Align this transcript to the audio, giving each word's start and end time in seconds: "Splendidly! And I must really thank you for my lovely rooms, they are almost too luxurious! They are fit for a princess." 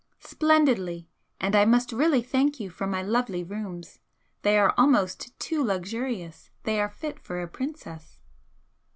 "Splendidly! 0.23 1.11
And 1.39 1.55
I 1.55 1.63
must 1.63 1.91
really 1.91 2.23
thank 2.23 2.59
you 2.59 2.71
for 2.71 2.87
my 2.87 3.03
lovely 3.03 3.43
rooms, 3.43 3.99
they 4.41 4.57
are 4.57 4.73
almost 4.75 5.37
too 5.37 5.63
luxurious! 5.63 6.49
They 6.63 6.79
are 6.81 6.89
fit 6.89 7.19
for 7.19 7.39
a 7.39 7.47
princess." 7.47 8.17